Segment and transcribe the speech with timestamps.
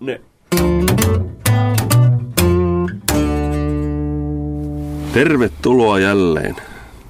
[0.00, 0.20] Ne.
[5.12, 6.56] Tervetuloa jälleen,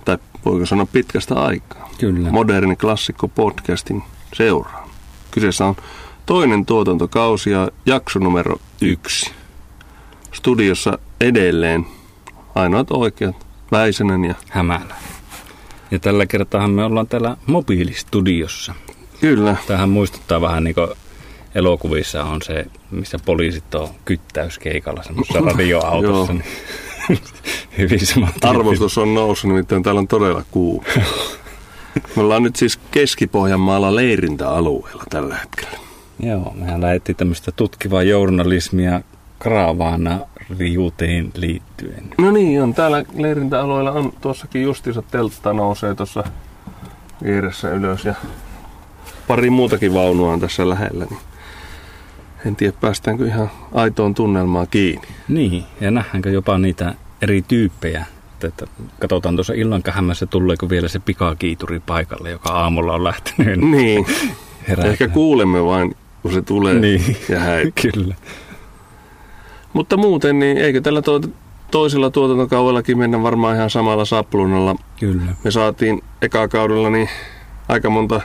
[0.04, 1.90] tai voiko sanoa pitkästä aikaa.
[2.00, 2.30] Kyllä.
[2.30, 4.02] Moderni klassikko podcastin
[4.34, 4.88] seuraan.
[5.30, 5.76] Kyseessä on
[6.26, 9.30] toinen tuotantokausi ja jakso numero yksi.
[10.32, 11.86] Studiossa edelleen
[12.54, 14.94] ainoat oikeat Väisänen ja Hämälä.
[15.90, 18.74] Ja tällä kertaa me ollaan täällä mobiilistudiossa.
[19.20, 20.88] kyllä, Tähän muistuttaa vähän niin kuin
[21.54, 26.32] elokuvissa on se, missä poliisit on kyttäyskeikalla semmoisessa radioautossa.
[26.32, 26.44] Niin
[27.78, 28.00] Hyvin
[28.42, 30.84] arvostus on noussut, nimittäin täällä on todella kuuma.
[32.16, 35.78] Me ollaan nyt siis Keski-Pohjanmaalla leirintäalueella tällä hetkellä.
[36.20, 39.00] Joo, mehän lähdettiin tämmöistä tutkivaa journalismia
[39.38, 40.18] Kravaana
[40.58, 42.04] riuteen liittyen.
[42.18, 42.74] No niin, on.
[42.74, 46.24] Täällä leirintäalueella on tuossakin justiinsa teltta nousee tuossa
[47.22, 48.14] vieressä ylös ja
[49.28, 51.04] pari muutakin vaunua on tässä lähellä.
[51.10, 51.20] Niin
[52.46, 55.08] en tiedä, päästäänkö ihan aitoon tunnelmaan kiinni.
[55.28, 58.06] Niin, ja nähdäänkö jopa niitä eri tyyppejä.
[58.34, 58.66] Että- Että
[59.00, 64.06] katsotaan tuossa illan kähämässä tuleeko vielä se pikakiituri paikalle, joka aamulla on lähtenyt Niin,
[64.84, 67.16] ehkä kuulemme vain, kun se tulee Niin.
[67.28, 67.72] ja häipyy.
[67.92, 68.14] Kyllä.
[69.72, 71.20] Mutta muuten, niin eikö tällä to-
[71.70, 74.76] toisella tuotantokaudellakin mennä varmaan ihan samalla saplunalla.
[75.00, 75.22] Kyllä.
[75.44, 77.08] Me saatiin eka kaudella niin
[77.68, 78.20] aika monta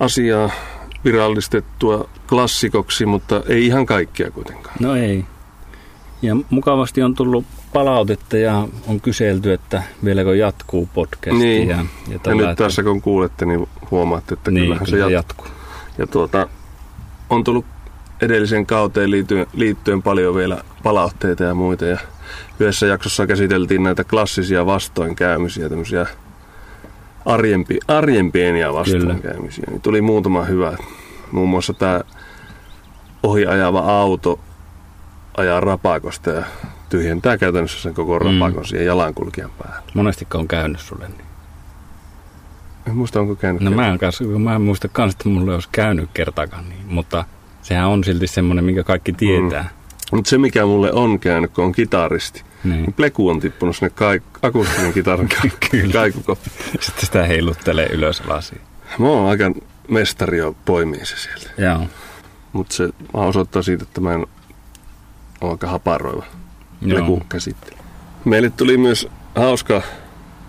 [0.00, 0.50] asiaa
[1.06, 4.76] virallistettua klassikoksi, mutta ei ihan kaikkia kuitenkaan.
[4.80, 5.24] No ei.
[6.22, 11.38] Ja mukavasti on tullut palautetta ja on kyselty, että vieläkö jatkuu podcast.
[11.38, 11.68] Niin.
[11.68, 15.10] Ja, Ja tällä, nyt että- tässä kun kuulette, niin huomaatte, että niin, kyllähän se kyllä
[15.10, 15.46] jatkuu.
[15.46, 15.62] jatkuu.
[15.98, 16.48] Ja tuota,
[17.30, 17.64] on tullut
[18.22, 21.84] edellisen kauteen liittyen, liittyen paljon vielä palautteita ja muita.
[21.84, 21.98] Ja
[22.60, 26.06] yhdessä jaksossa käsiteltiin näitä klassisia vastoinkäymisiä, tämmöisiä
[27.26, 29.64] arjempi, arjen pieniä vastoinkäymisiä.
[29.70, 30.76] Niin tuli muutama hyvä.
[31.32, 32.00] Muun muassa tämä
[33.22, 34.40] ohi ajava auto
[35.36, 36.44] ajaa rapakosta ja
[36.88, 38.24] tyhjentää käytännössä sen koko Mm.
[38.26, 39.82] rapakon siihen jalankulkijan päälle.
[39.94, 41.26] Monestiko on käynyt sulle niin?
[42.86, 43.62] En muista, onko käynyt.
[43.62, 47.24] No mä en, kanssa, mä en muista kans, että mulle olisi käynyt kertakaan niin, mutta
[47.62, 49.62] sehän on silti semmoinen, minkä kaikki tietää.
[49.62, 50.16] Mm.
[50.16, 52.92] Mutta se, mikä mulle on käynyt, kun on kitaristi, Niin.
[52.92, 55.28] pleku on tippunut sinne kaik- akustisen kitaran
[55.92, 56.50] kaikukoppi.
[56.80, 58.60] Sitten sitä heiluttelee ylös alasi.
[58.98, 59.52] Mä oon aika
[59.88, 61.62] mestari jo poimii se sieltä.
[61.62, 61.86] Joo.
[62.52, 64.26] Mutta se vaan osoittaa siitä, että mä en
[65.40, 66.24] ole aika haparoiva
[66.88, 67.76] pleku käsittely.
[68.24, 69.82] Meille tuli myös hauska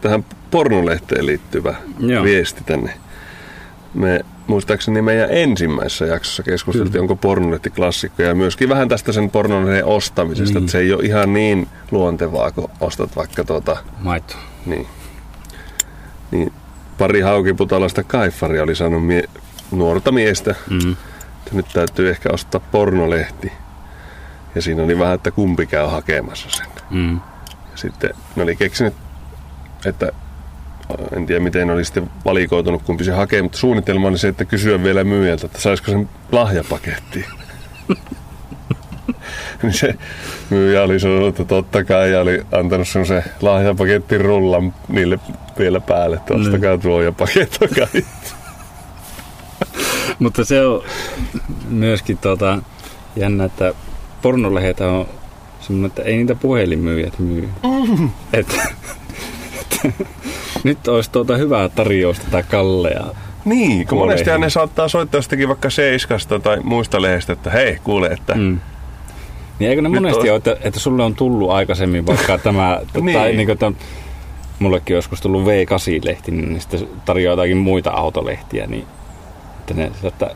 [0.01, 2.23] tähän pornolehteen liittyvä Joo.
[2.23, 2.93] viesti tänne.
[3.93, 7.01] Me muistaakseni meidän ensimmäisessä jaksossa keskusteltiin, Kyllä.
[7.01, 10.63] onko pornolehti klassikko ja myöskin vähän tästä sen pornolehden ostamisesta, Niin.
[10.63, 14.35] että se ei ole ihan niin luontevaa, kun ostat vaikka tuota Maito.
[14.65, 14.87] Niin.
[16.31, 16.53] niin
[16.97, 19.29] pari haukiputalaista kaifaria oli saanut mie-
[19.71, 20.91] nuorta miestä, Mm.
[21.39, 23.51] että nyt täytyy ehkä ostaa pornolehti.
[24.55, 26.65] Ja siinä oli vähän, että kumpi käy hakemassa sen.
[26.89, 27.15] Mm.
[27.71, 28.93] Ja sitten ne oli keksinyt,
[29.85, 30.11] että
[31.15, 34.83] en tiedä miten oli sitten valikoitunut kumpi se hakee, mutta suunnitelma oli se, että kysyä
[34.83, 37.25] vielä myyjältä, että saisiko sen lahjapakettiin.
[39.63, 39.95] niin se
[40.49, 45.19] myyjä oli sanonut, että totta kai ja oli antanut semmoisen lahjapakettin rullan niille
[45.59, 48.35] vielä päälle, että ostakaa tuo ja paketoikaa itse.
[50.19, 50.83] Mutta se on
[51.69, 52.59] myöskin tota,
[53.15, 53.73] jännä, että
[54.21, 55.07] pornolehet on
[55.61, 57.49] semmoinen, että ei niitä puhelinmyyjät myy.
[57.63, 58.09] Mm.
[58.33, 58.47] Et,
[59.85, 59.97] et,
[60.67, 63.05] nyt olisi tuota hyvää tarjousta tai Kallea.
[63.45, 68.07] Niin, kun monesti ne saattaa soittaa jostakin vaikka Seiskasta tai muista lehdestä, että hei, kuule,
[68.07, 68.59] että Mm.
[69.59, 72.79] Niin eikö ne Nyt monesti on- ole, että, että sulle on tullut aikaisemmin vaikka tämä,
[72.93, 73.05] Niin.
[73.05, 73.17] niin.
[73.17, 73.71] tai niin kuin, että
[74.59, 78.85] mullekin joskus tullut V8-lehti, niin sitten tarjoaa jotakin muita autolehtiä, niin
[79.59, 80.29] että ne saattaa,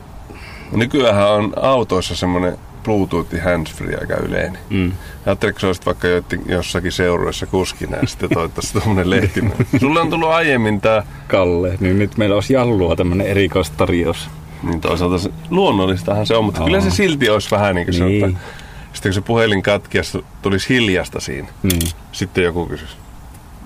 [0.72, 4.58] nykyään on autoissa semmoinen Bluetooth handsfree aika yleinen.
[4.70, 4.92] mm.
[5.26, 9.40] Ajatteliko sä olisit vaikka joitin- jossakin seuroissa kuskina ja sitten toivottavasti tuommoinen lehti.
[9.80, 14.30] Sulle on tullut aiemmin tää, Kalle, niin nyt meillä olisi Jallua tämmöinen erikoistarjous.
[14.62, 16.66] niin toisaalta se, luonnollistahan se on, mutta Joo.
[16.66, 18.24] kyllä se silti olisi vähän niin kuin se, Niin.
[18.24, 18.40] että
[18.92, 21.48] sitten kun se puhelin katkias, tulisi hiljasta siinä.
[21.62, 21.82] Niin.
[22.12, 22.96] Sitten joku kysyisi,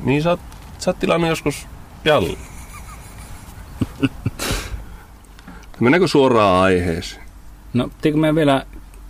[0.04, 0.40] niin sä oot,
[0.78, 1.66] sä oot tilannut joskus
[2.04, 2.38] Jalli.
[5.80, 7.22] Mennäänkö suoraan aiheeseen?
[7.74, 8.66] No, pitääkö me vielä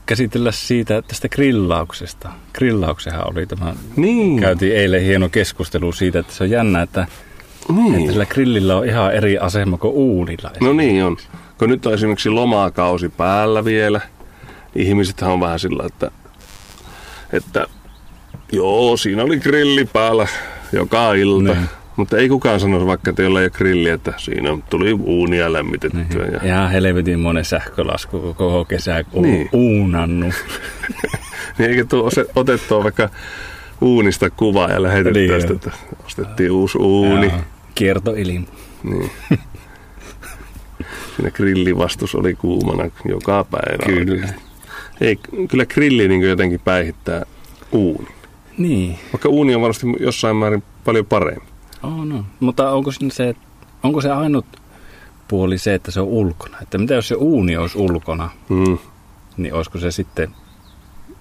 [0.07, 2.29] käsitellä siitä tästä grillauksesta?
[2.55, 4.41] Grillauksehan oli tämä, Niin.
[4.41, 7.07] käytiin eilen hieno keskustelu siitä, että se on jännä, että,
[7.75, 7.95] niin.
[7.95, 10.51] että sillä grillillä on ihan eri asema kuin uunilla.
[10.61, 11.17] No niin on.
[11.59, 14.01] Kun nyt on esimerkiksi lomakausi päällä vielä,
[14.75, 16.11] ihmisethän on vähän sillä, että,
[17.33, 17.67] että
[18.53, 20.27] joo, siinä oli grilli päällä
[20.73, 21.55] joka ilta.
[21.55, 21.69] Niin.
[21.97, 26.25] Mutta ei kukaan sano vaikka, että jolla ei ole grilli, että siinä tuli uunia lämmitettyä.
[26.25, 26.33] Niin.
[26.33, 26.41] Ja...
[26.43, 29.49] Ihan helvetin monen sähkölasku koko kesä u- Niin.
[29.53, 30.35] uunannut.
[31.59, 33.09] Niin eikä tuo otettua vaikka
[33.81, 35.71] uunista kuvaa ja lähetettyä Niin, sitä, että
[36.07, 37.27] ostettiin uusi uuni.
[37.27, 37.39] Joo.
[37.75, 38.47] Kiertoilma.
[38.83, 39.11] Niin.
[41.17, 43.87] Siinä grillivastus oli kuumana joka päivä.
[43.87, 44.13] Kyllä.
[44.13, 44.41] oikeasti.
[45.01, 45.17] Ei,
[45.49, 47.23] kyllä grilli niin jotenkin päihittää
[47.73, 48.09] uuni.
[48.59, 48.99] Niin.
[49.13, 51.47] Vaikka uuni on varmasti jossain määrin paljon parempi.
[51.83, 52.25] Oh, no.
[52.41, 53.35] Mutta onko se,
[53.83, 54.47] onko se ainut
[55.29, 56.59] puoli se, että se on ulkona?
[56.63, 58.79] Että mitä jos se uuni olisi ulkona, Mm.
[59.37, 60.31] niin olisiko se sitten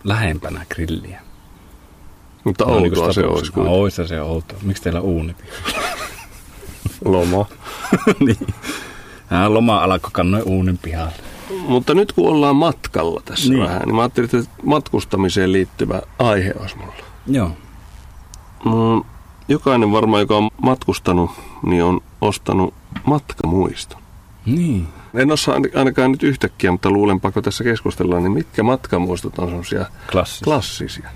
[0.04, 1.22] lähempänä grilliä?
[2.44, 3.52] Mutta No, outoa se olisi.
[3.56, 4.58] No, oissa se outoa.
[4.62, 5.36] Miksi teillä uuni?
[7.06, 7.46] Loma.
[8.26, 8.38] niin.
[9.48, 11.14] Loma alkoi kannoin uunin pihalle.
[11.68, 13.64] Mutta nyt kun ollaan matkalla tässä niin.
[13.64, 16.94] vähän, niin mä ajattelin, että matkustamiseen liittyvä aihe olisi mulla.
[17.28, 17.48] Joo.
[18.66, 19.04] Mm,
[19.48, 21.32] jokainen varmaan, joka on matkustanut,
[21.66, 22.74] niin on ostanut
[23.06, 24.02] matkamuiston.
[24.46, 24.88] Niin.
[25.14, 29.86] En osaa ainakaan nyt yhtäkkiä, mutta luulenpa, kun tässä keskustellaan, niin mitkä matkamuistot on semmoisia
[30.12, 30.42] Klassis.
[30.42, 31.10] klassisia?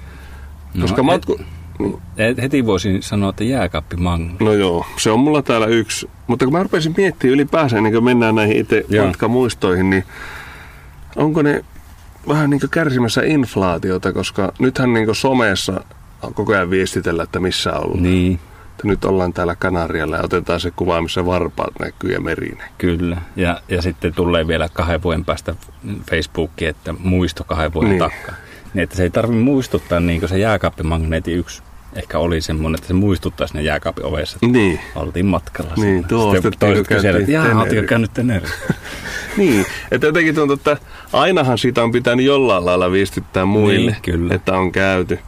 [0.73, 1.39] No, Koska matku...
[1.79, 4.35] Niin, Et, heti voisin sanoa, että jääkaappi Magni.
[4.39, 6.09] no joo, se on mulla täällä yksi.
[6.27, 10.03] Mutta kun mä rupesin miettimään ylipäänsä, ennen kuin mennään näihin itse matkamuistoihin, niin
[11.15, 11.65] onko ne
[12.27, 15.81] vähän niin kärsimässä inflaatiota, koska nythän niin kuin somessa
[16.33, 18.03] koko ajan viestitellä, että missä ollaan.
[18.03, 18.39] Niin,
[18.71, 22.97] Että nyt ollaan täällä Kanarialla ja otetaan se kuva, missä varpaat näkyy ja meri näkyy.
[22.97, 23.17] kyllä.
[23.35, 25.55] Ja, ja sitten tulee vielä kahden vuoden päästä
[26.09, 27.99] Facebookiin, että muisto kahden vuoden Niin.
[27.99, 28.35] takaa.
[28.73, 31.61] Niin, että se ei tarvitse muistuttaa, niin kuin se jääkaappimagneetti yksi
[31.95, 34.79] ehkä oli semmoinen, että se muistuttaa sinne jääkaapin ovessa, että Niin.
[34.95, 35.73] oltiin matkalla.
[35.75, 36.07] Niin, siinä.
[36.07, 38.53] tuo Sitten toiset kyselivät, että jaa, Tenerife." käynyt Tenerife?
[39.37, 40.77] Niin, että jotenkin tuntuu, että
[41.13, 44.33] ainahan siitä on pitänyt jollain lailla viestittää muille, Niin, kyllä.
[44.35, 45.19] että on käyty.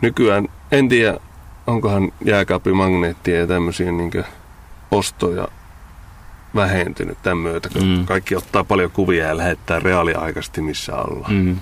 [0.00, 1.18] Nykyään, en tiedä,
[1.66, 4.24] onkohan jääkaapimagneettia ja tämmöisiä niin
[4.90, 5.48] ostoja
[6.54, 7.88] vähentynyt tämän myötä, kun Mm.
[7.98, 8.06] mm.
[8.06, 11.32] kaikki ottaa paljon kuvia ja lähettää reaaliaikaisesti missä ollaan.
[11.32, 11.38] Mm.
[11.38, 11.60] Mm.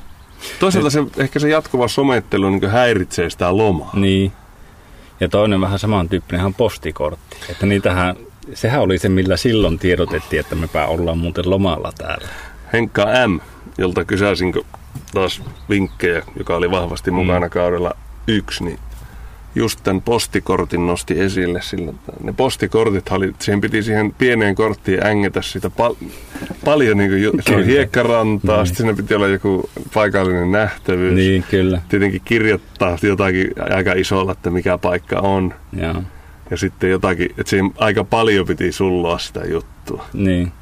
[0.61, 3.91] Toisaalta se, ehkä se jatkuva somettelu niin häiritsee sitä lomaa.
[3.95, 4.33] Niin.
[5.21, 7.37] Ja toinen vähän samantyyppinen on postikortti.
[7.51, 8.17] Että niitähän,
[8.55, 12.29] sehän oli se, millä silloin tiedotettiin, että mepä ollaan muuten lomalla täällä.
[12.73, 13.39] Henkka M,
[13.79, 14.55] jolta kysäisin
[15.15, 17.93] taas vinkkejä, joka oli vahvasti mukana kaudella
[18.29, 18.79] yksi, niin
[19.55, 21.93] just tämän postikortin nosti esille sillä,
[22.23, 25.95] ne postikortit oli, siihen piti siihen pieneen korttiin ängetä sitä pal-
[26.65, 27.65] paljon, niin kuin, se Kyllä.
[27.67, 28.67] hiekkarantaa, Niin.
[28.67, 31.15] sitten siinä piti olla joku paikallinen nähtävyys.
[31.15, 31.81] Niin, kyllä.
[31.89, 35.55] Tietenkin kirjoittaa jotakin aika isolla, että mikä paikka on.
[35.81, 36.03] Joo.
[36.51, 40.05] Ja sitten jotakin, että siinä aika paljon piti sulloa sitä juttua.
[40.13, 40.53] Niin,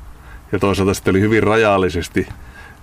[0.52, 2.26] Ja toisaalta sitten oli hyvin rajallisesti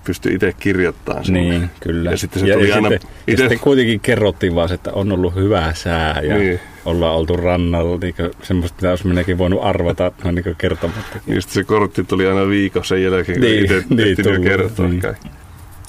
[0.03, 1.33] pystyi itse kirjoittamaan sen.
[1.33, 2.11] niin, kyllä.
[2.11, 5.11] Ja sitten se tuli aina sitten, ja itse- sitten kuitenkin kerrottiin vaan, se, että on
[5.11, 6.59] ollut hyvää sää ja Niin.
[6.85, 7.97] ollaan oltu rannalla.
[8.01, 11.21] Niin semmoista, mitä olisi minäkin voinut arvata noin niin kertomattakin.
[11.25, 14.23] Niin sitten se kortti tuli aina viikon sen jälkeen, kun Niin, itse niin, niin, jo
[14.23, 15.01] tullut, kertoa niin.
[15.01, 15.27] kaikki.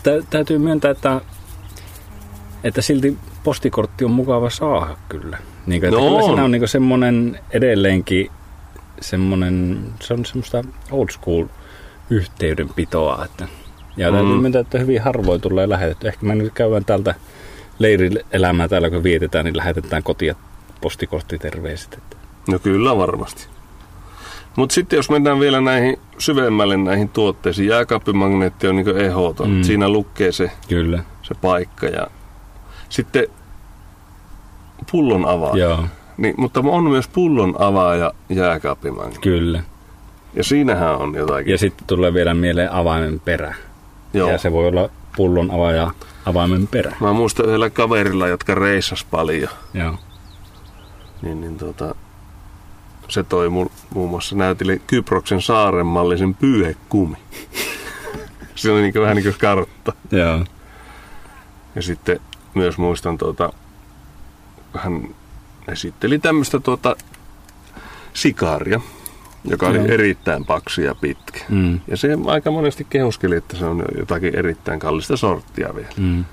[0.03, 1.21] Tä, täytyy myöntää, että,
[2.65, 5.39] että silti postikortti on mukava saada kyllä.
[5.67, 6.25] Niin kuin, No kyllä on.
[6.25, 8.31] siinä on niin semmoinen edelleenkin
[9.01, 11.47] semmoinen, se on semmoista old school
[12.11, 13.25] yhteydenpitoa.
[13.25, 13.49] Että,
[13.97, 14.41] ja täytyy Mm.
[14.41, 16.09] myöntää, että hyvin harvoin tulee lähetetty.
[16.09, 17.15] Ehkä me nyt käydään täältä
[17.79, 20.35] leirielämää täällä, kun vietetään, niin lähetetään kotia
[20.81, 21.99] postikorttiterveiset.
[22.49, 23.47] No kyllä varmasti.
[24.57, 29.51] Mutta sitten jos mennään vielä näihin syvemmälle näihin tuotteisiin, jääkaappimagneetti on niin ehdoton.
[29.51, 29.57] Mm.
[29.57, 29.63] Mm.
[29.63, 32.07] Siinä lukee se, Kyllä, se paikka ja
[32.89, 33.27] sitten
[34.93, 35.65] pullon avaaja.
[35.65, 35.85] joo,
[36.17, 39.21] Niin, mutta on myös pullon avaaja jääkaappimagneetti.
[39.21, 39.63] kyllä.
[40.35, 41.51] Ja siinähän on jotakin.
[41.51, 43.55] Ja sitten tulee vielä mieleen avaimen perä.
[44.13, 44.31] Joo.
[44.31, 45.91] Ja se voi olla pullon avaaja
[46.27, 46.97] avaimen perä.
[47.01, 49.51] Mä muistan yhdellä kaverilla, jotka reissas paljon.
[49.75, 49.99] Joo.
[51.23, 51.95] Niin, niin tota,
[53.09, 57.17] se toi mu, muun muassa näytili Kyproksen saaren mallisen pyyhekumi.
[58.55, 59.93] se oli niin vähän niin kuin kartta.
[60.11, 60.45] Joo.
[61.75, 62.21] Ja sitten
[62.55, 63.53] myös muistan, tuota,
[64.75, 65.15] hän
[65.69, 66.97] esitteli tämmöistä tuota,
[68.15, 68.81] sikaria,
[69.45, 69.87] joka oli Joo.
[69.87, 71.41] erittäin paksu ja pitkä.
[71.49, 71.81] Mm.
[71.89, 75.89] Ja se aika monesti kehuskeli, että se on jotakin erittäin kallista sorttia vielä.
[75.97, 76.25] Mm.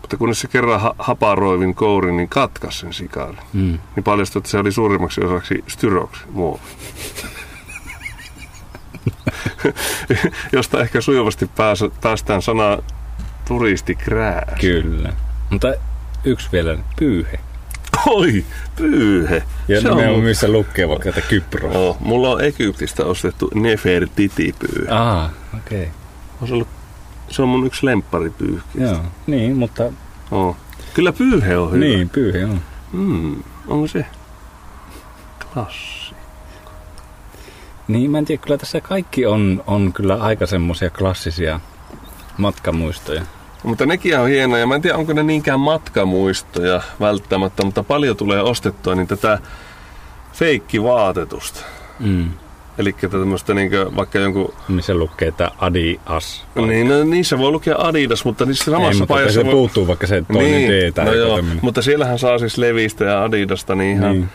[0.00, 3.38] Mutta kun se kerran ha- haparoivin kourin, niin katkas sen sikaarin.
[3.52, 3.78] Mm.
[3.96, 6.60] Niin paljastui, että se oli suurimmaksi osaksi styroksi muovi.
[10.52, 12.78] Josta ehkä sujuvasti pääs, päästään sanaa
[13.48, 14.60] turistikrääs.
[14.60, 15.12] Kyllä.
[15.50, 15.74] Mutta
[16.24, 17.38] yksi vielä, pyyhe.
[18.08, 18.44] Oi,
[18.76, 19.42] pyyhe.
[19.68, 21.70] Ja se on mun- missä lukee vaikka, että Kypro.
[21.88, 24.90] Oh, mulla on Egyptistä ostettu Nefertiti-pyyhe.
[24.92, 25.82] Aa, okei.
[25.82, 25.92] Okay.
[26.40, 26.68] On se, ollut,
[27.30, 28.80] se on mun yksi lempparipyyhki.
[28.80, 29.84] Joo, niin, mutta
[30.30, 30.56] Oh.
[30.94, 31.84] Kyllä pyyhe on hyvä.
[31.84, 32.60] niin, pyyhe on.
[32.92, 34.06] Mm, onko se?
[35.50, 36.14] Hassi.
[37.88, 41.60] Niin, mä en tiedä, kyllä tässä kaikki on, on kyllä aika semmoisia klassisia
[42.38, 43.22] matkamuistoja.
[43.62, 44.66] Mutta nekin on hienoja.
[44.66, 49.38] Mä en tiedä, onko ne niinkään matkamuistoja välttämättä, mutta paljon tulee ostettua niin tätä
[50.32, 51.60] feikkivaatetusta.
[52.00, 52.30] Mm.
[52.78, 54.54] Eli tämmöistä niin vaikka jonkun...
[54.68, 56.46] Missä lukee, että Adidas.
[56.66, 59.40] Niin, no, niissä voi lukea Adidas, mutta niissä samassa Ei, mutta paikassa...
[59.40, 59.52] se voi...
[59.52, 63.22] puuttuu vaikka se toinen niin, D tai no joo, mutta siellähän saa siis Levistä ja
[63.22, 64.12] Adidasta niin ihan...
[64.12, 64.28] Niin.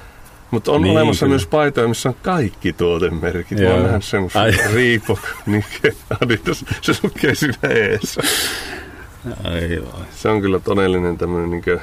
[0.51, 1.31] Mutta on Niin, olemassa kyllä.
[1.33, 3.59] myös paitoja, missä on kaikki tuotemerkit.
[3.59, 3.73] Joo.
[3.73, 4.51] oon nähnyt semmoista Ai.
[4.73, 6.65] Reebok, Nike, Adidas.
[6.81, 8.21] Se lukee siinä eessä.
[9.43, 10.05] Aivan.
[10.11, 11.81] Se on kyllä todellinen tämmöinen niin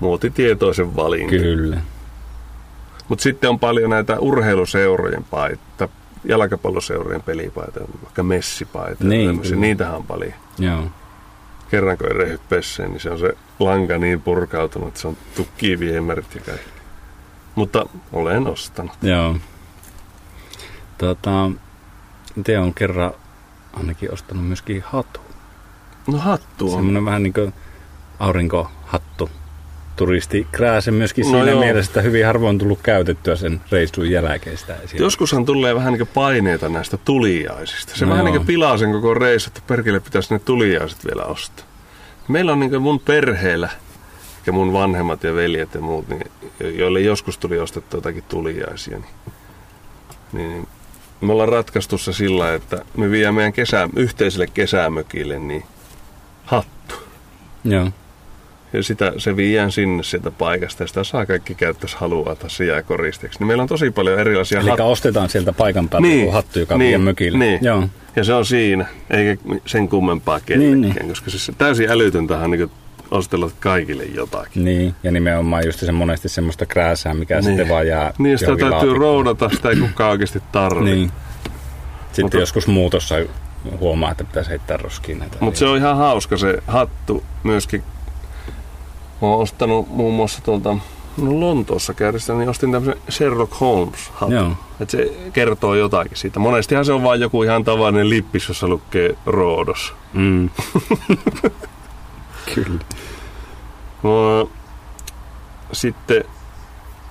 [0.00, 1.30] muotitietoisen valinta.
[1.30, 1.80] Kyllä.
[3.08, 5.88] Mutta sitten on paljon näitä urheiluseurojen paita,
[6.24, 9.08] jalkapalloseurojen pelipaitoja, vaikka messipaitoja.
[9.08, 9.40] Niin.
[9.56, 10.34] Niitähän on paljon.
[10.58, 10.84] Joo.
[11.70, 16.34] Kerran kun ei pesseen, niin se on se lanka niin purkautunut, että se on tukkiviemärit
[16.34, 16.70] ja kaikki.
[17.54, 18.92] Mutta olen ostanut.
[19.02, 19.36] Joo.
[20.98, 21.50] Tota,
[22.44, 23.12] te on kerran
[23.72, 25.20] ainakin ostanut myöskin hatu.
[26.06, 26.70] No hattu on.
[26.72, 27.52] Semmoinen vähän niin kuin
[28.18, 29.30] aurinkohattu.
[29.96, 31.60] Turisti krääse myöskin No siinä joo.
[31.60, 35.04] mielessä, että hyvin harvoin on tullut käytettyä sen reissun jälkeen sitä esille.
[35.04, 37.92] Joskushan tulee vähän niin paineita näistä tuliaisista.
[37.96, 38.34] Se No vähän joo.
[38.36, 41.66] niin pilaa sen koko reissu, että perkele pitäisi ne tuliaiset vielä ostaa.
[42.28, 43.68] Meillä on niin mun perheellä,
[44.46, 46.22] ja mun vanhemmat ja veljet ja muut, niin,
[46.60, 49.10] jo- joille joskus tuli ostettua jotakin tuliaisia, niin,
[50.32, 50.68] niin
[51.20, 55.64] me ollaan ratkaistu se sillä, että me viedään meidän kesä, yhteiselle kesämökille niin
[56.46, 56.94] hattu.
[57.64, 57.88] Joo.
[58.72, 62.64] Ja sitä, se viiään sinne sieltä paikasta ja sitä saa kaikki käyttää, jos haluaa, se
[62.64, 63.38] jää koristeeksi.
[63.38, 64.86] Niin meillä on tosi paljon erilaisia Eli hattuja.
[64.86, 67.38] ostetaan sieltä paikan päältä Niin, hattu, joka niin, mökille.
[67.38, 67.58] niin.
[67.62, 67.88] Joo.
[68.16, 72.70] Ja se on siinä, eikä sen kummempaa kellekään, Niin, niin, koska siis täysin älytöntähän niin
[73.10, 74.64] ostella kaikille jotakin.
[74.64, 77.44] Niin, ja nimenomaan just se monesti semmoista krääsää, mikä niin.
[77.44, 79.00] sitten vaan jää Niin, sitä täytyy laatikkoon.
[79.00, 80.94] roudata, sitä ei kukaan oikeasti tarvitse.
[80.94, 81.12] Niin.
[82.06, 83.14] Sitten Mutta- joskus muutossa
[83.80, 85.36] huomaa, että pitäisi heittää roskiin näitä.
[85.40, 87.82] Mutta se on ihan hauska se hattu myöskin.
[89.22, 90.76] Mä oon ostanut muun muassa tuolta
[91.16, 94.34] no Lontoossa käydessä, niin ostin tämmöisen Sherlock Holmes hattu.
[94.34, 94.50] Joo.
[94.80, 96.38] Et se kertoo jotakin siitä.
[96.38, 99.94] Monestihan se on vain joku ihan tavallinen lippis, jossa lukee Roodos.
[100.12, 100.50] Mm.
[102.54, 102.80] Kyllä.
[104.02, 104.50] No,
[105.72, 106.24] sitten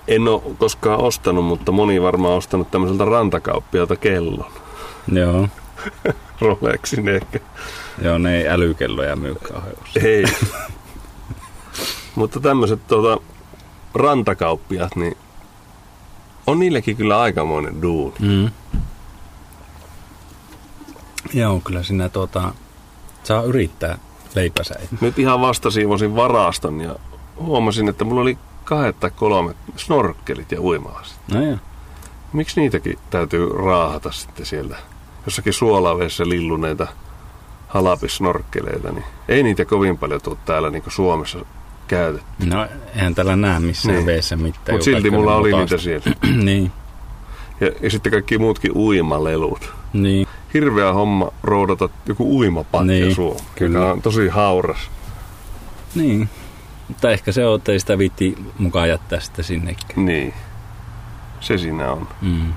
[0.07, 4.51] en ole koskaan ostanut, mutta moni varmaan ostanut tämmöiseltä rantakauppialta kellon.
[5.11, 5.47] Joo.
[6.41, 7.39] Rolexin ehkä.
[8.01, 9.75] Joo, ne ei älykelloja myy kauhean.
[10.03, 10.25] Ei.
[12.15, 13.21] mutta tämmöiset tuota,
[13.93, 15.17] rantakauppiat, niin
[16.47, 18.15] on niilläkin kyllä aikamoinen duuni.
[18.19, 18.51] Mm.
[21.33, 22.53] Joo, kyllä sinä tuota,
[23.23, 23.97] saa yrittää
[24.35, 24.75] leipänsä.
[25.01, 26.95] Nyt ihan vasta siivosin varaston ja
[27.39, 31.17] huomasin, että mulla oli kahdet tai kolme snorkkelit ja uimalasit.
[31.33, 31.57] No joo.
[32.33, 34.75] Miksi niitäkin täytyy raahata sitten sieltä
[35.25, 36.87] jossakin suolaveessa lilluneita
[37.67, 41.39] halapisnorkkeleita, niin ei niitä kovin paljon tule täällä niin Suomessa
[41.87, 42.45] käytetty.
[42.45, 44.05] No, eihän täällä näe missään Niin.
[44.05, 44.61] veessä mitään.
[44.71, 45.75] Mutta silti mulla oli mutasta.
[45.89, 46.37] niitä siellä.
[46.45, 46.71] niin,
[47.61, 49.73] Ja, ja sitten kaikki muutkin uimalelut.
[49.93, 50.27] niin.
[50.53, 53.79] Hirveä homma roudata joku uimapatja Niin, Suomi, kyllä.
[53.79, 54.77] joka on tosi hauras.
[55.95, 56.29] Niin.
[56.87, 60.05] Mutta ehkä se on, että sitä viitti mukaan jättää sitä sinnekään.
[60.05, 60.33] Niin,
[61.39, 62.07] se siinä on.
[62.21, 62.53] Mm.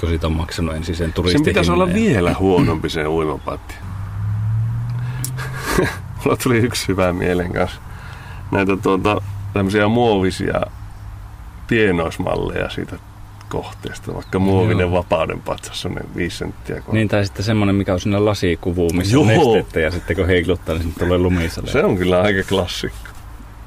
[0.00, 1.44] Kun siitä on maksanut ensin sen turistihinnan.
[1.50, 3.76] pitäisi olla ja- vielä huonompi se uimapatja.
[6.24, 7.80] Mulla tuli yksi hyvä mielen kanssa.
[8.50, 9.20] Näitä tuota,
[9.52, 10.60] tämmöisiä muovisia
[11.66, 12.96] pienoismalleja siitä
[13.48, 14.14] kohteesta.
[14.14, 14.92] Vaikka muovinen Joo.
[14.92, 16.74] vapauden patsas, semmoinen viisi senttiä.
[16.76, 16.94] korkea.
[16.94, 19.54] Niin, tai sitten semmoinen, mikä on siinä lasikuvuun, missä on Joo.
[19.54, 21.66] nestettä ja sitten kun heikluttaa, niin sitten tulee lumisale.
[21.70, 23.08] Se on kyllä aika klassikko.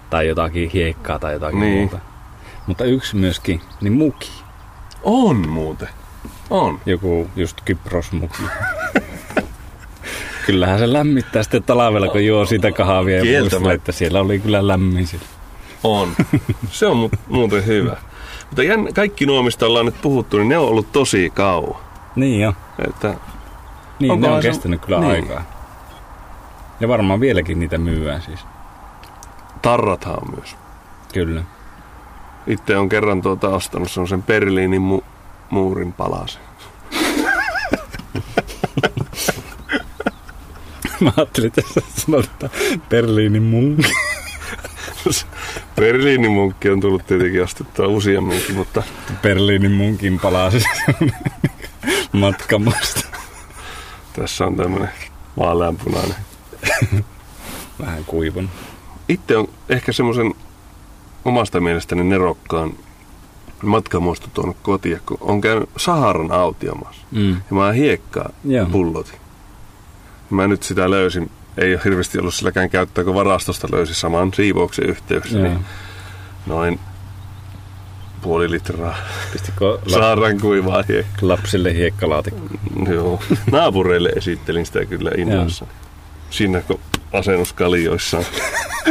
[0.10, 1.78] Tai jotakin hiekkaa tai jotakin Niin.
[1.80, 2.00] muuta.
[2.68, 4.32] Mutta yksi myöskin, niin muki.
[5.04, 5.90] On muuten.
[6.50, 6.80] On.
[6.86, 8.44] Joku just kyprosmuki.
[10.46, 14.68] Kyllähän se lämmittää sitten talvella, kun juo sitä kahvia ja muistelee, että siellä oli kyllä
[14.68, 15.26] lämmin sillä.
[15.84, 16.10] On.
[16.72, 17.98] Se on mu- muuten hyvä.
[18.50, 21.80] Mutta jänn, kaikki nuo, mistä ollaan nyt puhuttu, niin ne on ollut tosi kauan.
[22.16, 22.54] Niin jo.
[22.90, 23.14] Että
[24.00, 25.12] Niin, ne on se- kestänyt kyllä niin.
[25.12, 25.42] aikaa.
[26.80, 28.40] Ja varmaan vieläkin niitä myyään siis.
[29.62, 30.56] tarrathan on myös.
[31.14, 31.44] Kyllä.
[32.48, 35.04] Itse on kerran tuota ostanut semmoisen Berliinin mu-
[35.50, 36.42] muurin palasen.
[41.00, 42.50] Mä ajattelin, että sä sanot, että
[42.90, 43.92] Berliinin munki.
[45.76, 48.84] Berliinin munkki on tullut tietenkin ostettua useamminkin, mutta
[49.22, 50.64] Berliinin munkin palasi
[52.12, 53.08] matkamusta.
[54.14, 54.90] tässä on tämmöinen
[55.38, 56.16] vaaleanpunainen.
[57.80, 58.50] Vähän kuivun.
[59.10, 60.34] Itse on ehkä semmoisen
[61.26, 62.74] omasta mielestäni nerokkaan
[63.64, 67.02] matkamuisto tuonut kotia, kun on käynyt Saharan autiomassa.
[67.12, 67.30] Mm.
[67.32, 68.66] Ja mä hiekkaa Joo.
[68.66, 69.20] pullotin.
[70.30, 71.32] Mä nyt sitä löysin.
[71.58, 75.38] Ei ole hirveästi ollut silläkään käyttöä, kun varastosta löysin saman siivouksen yhteydessä.
[75.40, 75.48] Joo.
[75.48, 75.66] Niin
[76.46, 76.80] noin
[78.22, 78.96] puoli litraa
[79.34, 81.30] Pistikö la- Saharan kuivaa hiekkaa.
[81.30, 82.42] lapsille hiekkalaatikko?
[82.94, 83.22] Joo.
[83.52, 85.66] Naapureille esittelin sitä kyllä innoissa.
[86.30, 86.80] Siinä kun
[87.14, 88.26] asennus kalioissaan.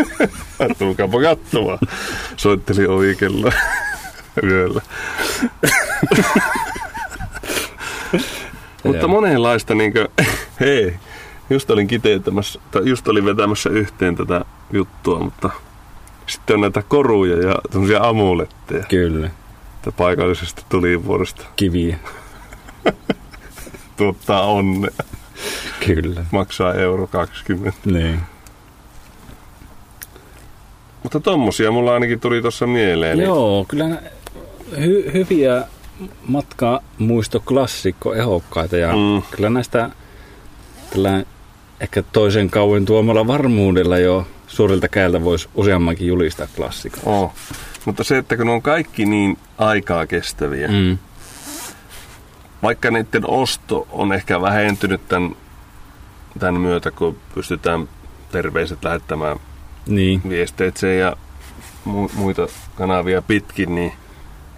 [0.79, 1.79] Tulkaapa katsomaan.
[2.37, 3.53] Soitteli ovikelloa
[4.45, 4.81] yöllä.
[8.85, 10.09] Mutta monenlaista niinkö,
[10.61, 10.97] hei,
[11.51, 15.51] just olin kiteyttämässä, tai just olin vetämässä yhteen tätä juttua, mutta
[16.27, 19.27] sitten on näitä koruja ja tämmöisiä amuletteja, Kyllä,
[19.77, 21.99] että paikallisesta tulivuorosta kiviä.
[23.97, 24.91] tuottaa onnea.
[25.87, 26.25] Kyllä.
[26.33, 27.79] Maksaa euro 20.
[27.85, 28.21] Niin.
[31.03, 33.19] Mutta tommosia mulla ainakin tuli tuossa mieleen.
[33.19, 34.03] niin- Joo, kyllä
[34.73, 35.65] hy- hyviä
[36.27, 39.23] matkamuistoklassikko ehokkaita ja Mm.
[39.31, 39.91] kyllä näistä
[40.91, 41.23] tällä
[41.81, 47.01] ehkä toisen kauan tuomalla varmuudella jo suurilta käältä voisi useammankin julistaa klassikko.
[47.05, 47.33] Oh.
[47.85, 50.69] Mutta se, että kun on kaikki niin aikaa kestäviä.
[50.69, 50.99] Mm.
[52.63, 55.37] vaikka niiden osto on ehkä vähentynyt tämän,
[56.39, 57.89] tämän myötä, kun pystytään
[58.33, 59.37] terveiset lähettämään
[59.87, 61.17] Niin, viesteitse ja
[61.89, 62.47] mu- muita
[62.77, 63.93] kanavia pitkin, niin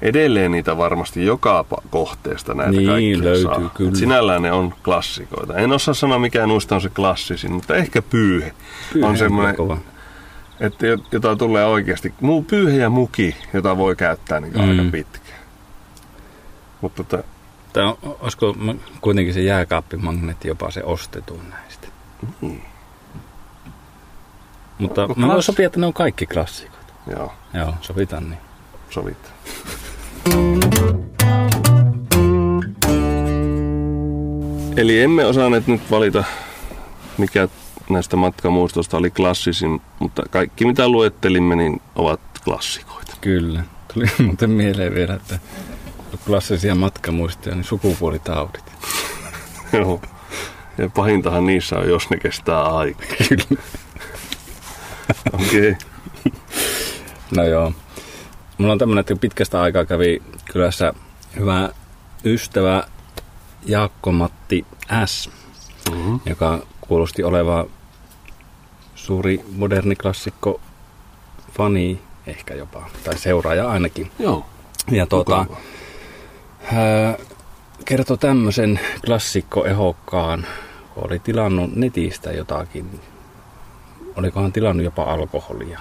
[0.02, 3.70] edelleen niitä varmasti joka kohteesta näitä Niin, kaikkia löytyy, saa.
[3.74, 3.88] kyllä.
[3.90, 5.56] Et sinällään ne on klassikoita.
[5.58, 8.54] En osaa sanoa mikä noista on se klassisin, mutta ehkä pyyhe,
[8.92, 9.78] Pyyhe on semmoinen, kova.
[10.60, 14.60] että jo- jota tulee oikeasti, muu pyyhe ja muki, jota voi käyttää niin Mm.
[14.70, 15.40] aika pitkään.
[16.80, 17.22] Mutta tota,
[17.72, 18.56] Tai on- olisiko
[19.00, 21.88] kuitenkin se jääkaappimagneetti jopa se ostetun näistä?
[22.40, 22.62] niin,
[24.78, 26.94] Mutta Onko mä voin sopia, että ne on kaikki klassikot.
[27.06, 28.40] joo, Joo, sovitaan niin.
[28.90, 29.32] sovit.
[34.76, 36.24] Eli emme osanneet nyt valita,
[37.18, 37.48] mikä
[37.90, 43.16] näistä matkamuistoista oli klassisin, mutta kaikki mitä luettelimme, niin ovat klassikoita.
[43.20, 43.64] Kyllä.
[43.94, 45.38] Tuli muuten mieleen vielä, että
[46.26, 48.64] klassisia matkamuistoja, niin sukupuolitaudit.
[49.72, 50.00] Joo.
[50.78, 53.06] Ja pahintahan niissä on, jos ne kestää aikaa.
[53.28, 53.62] Kyllä.
[55.32, 55.70] Okei.
[55.70, 55.74] Okay.
[57.36, 57.72] No joo.
[58.60, 60.94] Mulla on tämmöinen, että pitkästä aikaa kävi kylässä
[61.36, 61.68] hyvä
[62.24, 62.82] ystävä
[63.66, 64.66] Jaakko-Matti
[65.06, 65.30] S,
[65.90, 66.20] Mm-hmm.
[66.26, 67.66] joka kuulosti oleva
[68.94, 70.60] suuri moderni klassikko
[71.52, 74.10] fani ehkä jopa, tai seuraaja ainakin.
[74.18, 74.46] Joo.
[74.90, 75.46] Ja tuota,
[76.72, 77.16] ää,
[77.84, 80.46] kertoi tämmöisen klassikko ehokkaan,
[80.94, 83.00] kun oli tilannut netistä jotakin,
[84.16, 85.80] olikohan tilannut jopa alkoholia.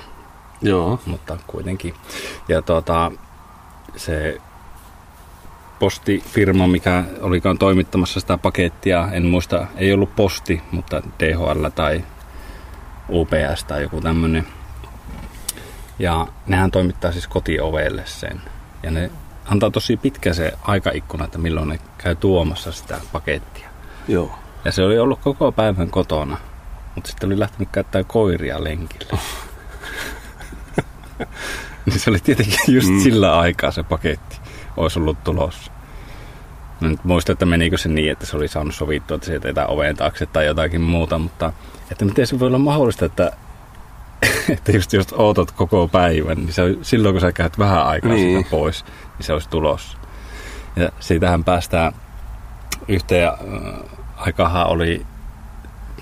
[0.61, 0.99] Joo.
[1.05, 1.93] mutta kuitenkin.
[2.47, 3.11] Ja tuota,
[3.95, 4.37] se
[5.79, 12.03] postifirma, mikä olikaan toimittamassa sitä pakettia, en muista, ei ollut posti, mutta DHL tai
[13.09, 14.47] UPS tai joku tämmöinen.
[15.99, 18.41] Ja nehän toimittaa siis kotiovelle sen.
[18.83, 19.11] Ja ne
[19.45, 23.69] antaa tosi pitkä se aikaikkuna, että milloin ne käy tuomassa sitä pakettia.
[24.07, 24.31] Joo.
[24.65, 26.37] Ja se oli ollut koko päivän kotona,
[26.95, 29.19] mutta sitten oli lähtenyt käyttää koiria lenkille.
[31.85, 32.99] niin se oli tietenkin just Mm.
[32.99, 34.37] sillä aikaa se paketti
[34.77, 35.71] olisi ollut tulossa.
[36.81, 39.69] Mä nyt muista, että menikö se niin, että se oli saanut sovittua, että se jätetään
[39.69, 41.53] oven taakse tai jotakin muuta, mutta
[41.91, 43.31] että miten se voi olla mahdollista, että,
[44.49, 48.37] että just jos ootat koko päivän, niin se silloin kun sä käyt vähän aikaa Niin.
[48.37, 48.85] siitä pois,
[49.17, 49.97] niin se olisi tulossa.
[50.75, 51.93] Ja siitähän päästään
[52.87, 53.31] yhteen
[54.17, 55.05] aikahan oli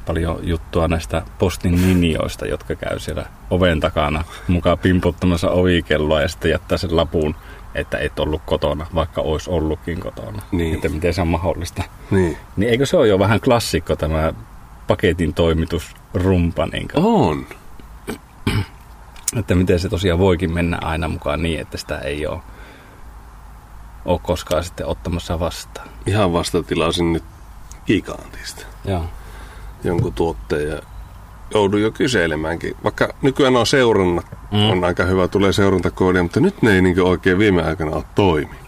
[0.08, 6.52] paljon juttua näistä postin ninjoista, jotka käy siellä oven takana mukaan pimputtamassa ovikelloa ja sitten
[6.52, 7.36] jättää sen lapun,
[7.76, 10.42] että et ollut kotona, vaikka olisi ollutkin kotona.
[10.52, 10.76] Niin.
[10.76, 11.84] Että miten se on mahdollista.
[12.12, 12.38] Niin.
[12.58, 14.34] Niin eikö se ole jo vähän klassikko tämä
[14.88, 17.46] paketin toimitusrumpa, niin On.
[19.40, 22.40] että miten se tosiaan voikin mennä aina mukaan niin, että sitä ei ole,
[24.06, 25.90] ole koskaan sitten ottamassa vastaan.
[26.06, 27.24] Ihan vasta tilasin nyt
[27.86, 29.06] gigantista Joo.
[29.84, 30.82] Jonkun tuotteen ja
[31.54, 32.76] joudun jo kyselemäänkin.
[32.84, 34.70] Vaikka nykyään on seurannat, mm.
[34.70, 38.68] On aika hyvä, tulee seurantakoodia, mutta nyt ne ei niin oikein viime aikana ole toiminut.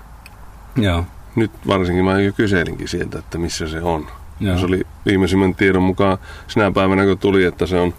[0.76, 1.04] Joo.
[1.36, 4.08] Nyt varsinkin mä jo kyselinkin sieltä, että missä se on.
[4.40, 4.58] Joo.
[4.58, 6.18] Se oli viimeisimmän tiedon mukaan
[6.48, 7.94] sinä päivänä, kun tuli, että se on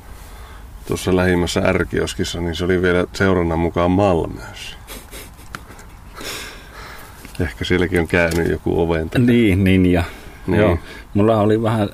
[0.86, 4.76] tuossa lähimmässä ärkioskissa, niin se oli vielä seurannan mukaan Malmössä.
[7.40, 9.10] Ehkä sielläkin on käynyt joku oven.
[9.18, 10.04] Niin, niin ja.
[10.46, 10.60] Niin.
[10.60, 10.78] Joo.
[11.14, 11.88] Mulla oli vähän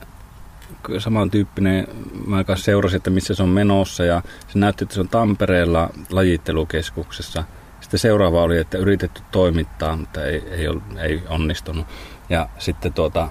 [0.99, 1.89] samantyyppinen,
[2.27, 5.91] mä kanssa seurasin, että missä se on menossa ja se näytti, että se on Tampereella
[6.11, 7.45] lajittelukeskuksessa.
[7.81, 10.67] Sitten seuraava oli, että yritetty toimittaa, mutta ei, ei,
[11.03, 11.87] ei onnistunut.
[12.31, 13.29] Ja sitten tuota,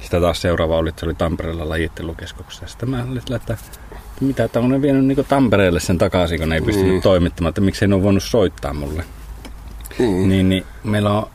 [0.00, 2.66] sitä taas seuraava oli, että se oli Tampereella lajittelukeskuksessa.
[2.66, 3.56] Sitten mä olin että
[4.20, 7.02] mitä, että on ne vienyt niin Tampereelle sen takaisin, kun ne ei pystynyt Niin.
[7.02, 9.04] toimittamaan, että miksei ne ole voinut soittaa mulle.
[9.98, 10.28] Niin.
[10.28, 11.26] Niin, niin meillä on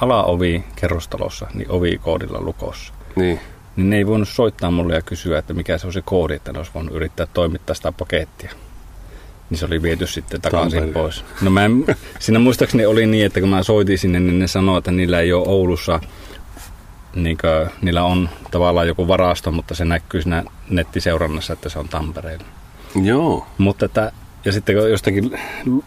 [0.00, 2.92] alaovi kerrostalossa, niin ovikoodilla lukossa.
[3.16, 3.40] niin.
[3.80, 6.52] Niin ne ei voinut soittaa mulle ja kysyä, että mikä se on se koodi, että
[6.52, 8.52] ne olisi voinut yrittää toimittaa sitä pakettia.
[9.50, 11.24] Niin se oli viety sitten takaisin pois.
[11.42, 11.86] No mä en,
[12.18, 15.32] siinä muistaakseni oli niin, että kun mä soitin sinne, niin ne sanoi, että niillä ei
[15.32, 16.00] ole Oulussa,
[17.14, 21.88] niin kuin, niillä on tavallaan joku varasto, mutta se näkyy siinä nettiseurannassa, että se on
[21.88, 22.44] Tampereella.
[23.02, 23.46] Joo.
[23.58, 24.12] Mutta että,
[24.44, 25.38] ja sitten kun jostakin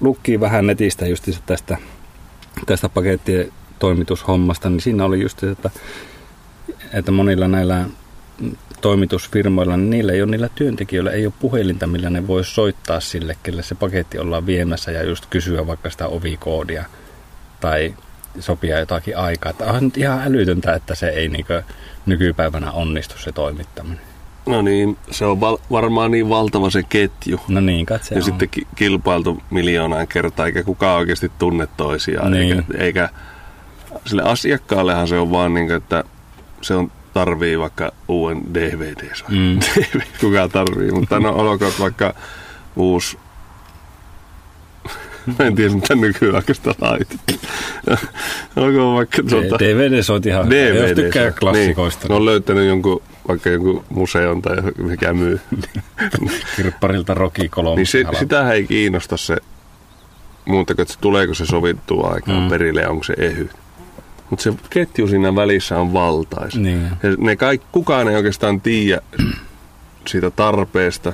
[0.01, 1.77] lukkii vähän netistä just tästä,
[2.65, 5.69] tästä pakettien toimitushommasta, niin siinä oli just se, että,
[6.93, 7.85] että monilla näillä
[8.81, 13.37] toimitusfirmoilla, niin niillä ei ole niillä työntekijöillä ei ole puhelinta, millä ne voi soittaa sille,
[13.43, 16.85] kelle se paketti ollaan viemässä ja just kysyä vaikka sitä ovikoodia
[17.59, 17.93] tai
[18.39, 19.49] sopia jotakin aikaa.
[19.49, 21.45] Että on nyt ihan älytöntä, että se ei niin
[22.05, 23.99] nykypäivänä onnistu se toimittaminen.
[24.45, 27.39] No niin, se on val- varmaan niin valtava se ketju.
[27.47, 28.23] No niin, katse ja on.
[28.23, 32.31] sitten ki- kilpailtu miljoonaan kertaa, eikä kukaan oikeasti tunne toisiaan.
[32.31, 32.57] Niin.
[32.57, 33.09] Eikä, eikä
[34.05, 36.03] sille asiakkaallehan se on vaan niin kuin, että
[36.63, 39.59] se on tarvii vaikka uuden dvd Mm.
[40.21, 42.13] Kuka tarvii, mutta no olkoon vaikka
[42.75, 43.17] uusi
[45.25, 47.19] Mä en tiedä, mitä nykyaikaista laitet.
[48.55, 49.59] olkoon vaikka tuota...
[49.59, 50.75] DVD soit ihan hyvä, DVD.
[50.75, 52.01] jos tykkää klassikoista.
[52.03, 55.39] Niin, ne on löytänyt jonkun, vaikka jonkun museon tai mikä myy.
[56.55, 57.75] Kirpparilta Rocky kolme.
[57.75, 59.37] niin se, sitähän ei kiinnosta se
[60.45, 62.43] muuta kuin, että se tuleeko se sovittua aikaan Mm.
[62.43, 62.49] mm.
[62.49, 63.49] perille ja onko se ehy.
[64.33, 66.59] Mutta se ketju siinä välissä on valtaisa.
[66.59, 66.83] Niin.
[67.03, 69.01] Ja ne kaikki, kukaan ei oikeastaan tiedä
[70.07, 71.13] siitä tarpeesta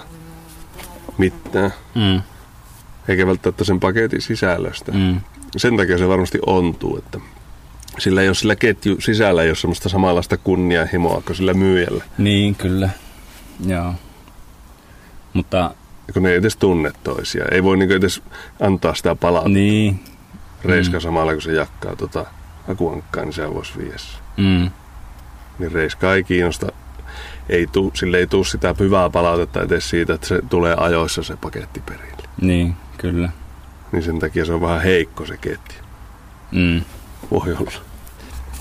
[1.17, 2.21] mitään, Mm,
[3.07, 4.91] eikä välttämättä sen paketin sisällöstä.
[4.91, 5.21] mm.
[5.57, 7.19] Sen takia se varmasti ontuu, että
[7.97, 12.03] sillä ei ole sillä ketju sisällä ei ole semmoista samanlaista kunnianhimoa kuin sillä myyjällä.
[12.17, 12.89] Niin, kyllä.
[13.65, 13.93] Joo.
[15.33, 15.73] Mutta
[16.13, 17.53] kun ne ei edes tunne toisiaan.
[17.53, 18.21] Ei voi niinku edes
[18.59, 19.53] antaa sitä palautetta.
[19.53, 19.99] niin.
[20.65, 21.01] Reiska Mm.
[21.01, 22.25] samalla kun se jakkaa tota
[22.69, 23.95] akuankkaa, niin se voisi viedä.
[24.37, 24.69] Mm,
[25.59, 26.67] Niin Reiska ei kiinnosta.
[27.49, 31.35] Ei tuu, sille ei tule sitä hyvää palautetta edes siitä, että se tulee ajoissa se
[31.37, 32.23] paketti perille.
[32.41, 33.29] niin, kyllä.
[33.91, 35.77] Niin sen takia se on vähän heikko se ketju.
[36.51, 36.81] Mm.
[37.31, 37.71] Voi olla.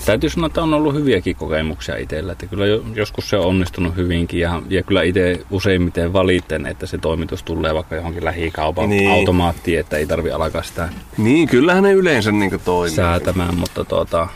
[0.05, 2.31] Täytyy sanoa, että on ollut hyviäkin kokemuksia itsellä.
[2.31, 6.85] Että kyllä jo, joskus se on onnistunut hyvinkin ja, ja kyllä itse useimmiten valiten, että
[6.87, 9.11] se toimitus tulee vaikka johonkin lähikaupan Niin.
[9.11, 12.95] automaattiin, että ei tarvi alkaa sitä Niin, kyllähän ne yleensä niinku toimii.
[12.95, 14.27] säätämään, mutta tuota...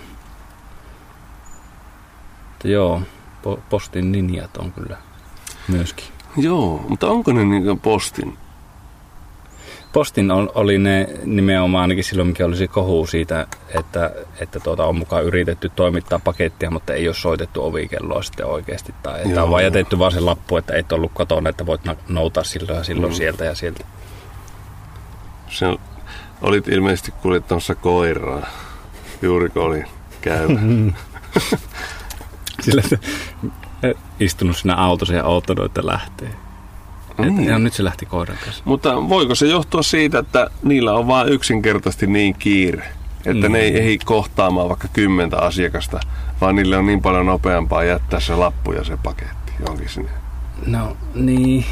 [2.54, 3.02] Että joo,
[3.48, 4.98] po- postin ninjat on kyllä
[5.68, 6.06] myöskin.
[6.38, 8.38] Joo, mutta onko ne niinku postin?
[9.94, 13.48] Postin ol- oli ne nimenomaan ainakin silloin, mikä oli se kohu siitä,
[13.80, 18.94] että, että tuota, on mukaan yritetty toimittaa pakettia, mutta ei ole soitettu ovikelloa sitten oikeasti.
[19.04, 19.44] Tai että Joo.
[19.44, 22.84] on vaan jätetty vaan se lappu, että et ollut kotona, että voit noutaa silloin ja
[22.84, 23.18] silloin Mm.
[23.18, 23.84] sieltä ja sieltä.
[25.50, 25.80] Se on-
[26.42, 28.48] olit ilmeisesti kuljettamassa koiraa.
[29.22, 29.86] Juuri kun olin
[30.22, 30.60] käyvä.
[32.64, 32.82] Sillä
[34.20, 36.30] istunut siinä autossa ja odottanut, että lähtee.
[37.18, 37.40] Niin.
[37.40, 38.64] Että, ja nyt se lähti koiran kanssa.
[38.66, 42.88] Mutta voiko se johtua siitä, että niillä on vain yksinkertaisesti niin kiire,
[43.26, 43.54] että Mm.
[43.54, 46.00] ne ei ehdi kohtaamaan vaikka kymmentä asiakasta,
[46.42, 50.10] vaan niille on niin paljon nopeampaa jättää se lappu ja se paketti johonkin sinne.
[50.66, 51.66] No niin.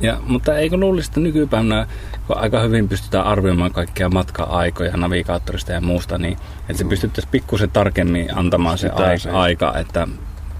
[0.00, 1.86] Ja, mutta eikö luulisi, että nykypäivänä,
[2.26, 6.36] kun aika hyvin pystytään arvioimaan kaikkia matka-aikoja navigaattorista ja muusta, niin
[6.68, 9.30] että se pystyttäisiin pikkusen tarkemmin antamaan se, Sitä aika, se.
[9.30, 10.08] aika, että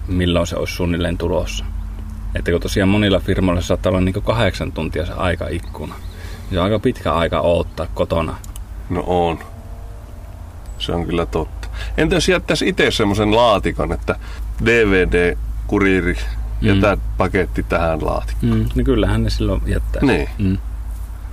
[0.08, 1.64] milloin se olisi suunnilleen tulossa.
[2.34, 5.94] Että kun tosiaan monilla firmoilla saattaa olla niin kahdeksan tuntia se aikaikkuna.
[6.50, 8.36] Se on aika pitkä aika odottaa kotona.
[8.90, 9.38] No on.
[10.78, 11.68] Se on kyllä totta.
[11.96, 14.16] Entä jos jättäisi itse semmoisen laatikon, että
[14.64, 16.16] DVD-kuriiri
[16.60, 18.52] jätä paketti tähän laatikkoon?
[18.58, 20.02] Mm, niin kyllähän ne silloin jättää.
[20.02, 20.28] Niin.
[20.38, 20.58] Mm.